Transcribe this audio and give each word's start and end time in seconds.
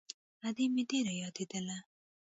ادې 0.47 0.65
مې 0.73 0.83
ډېره 0.89 1.13
يادېدله. 1.21 1.77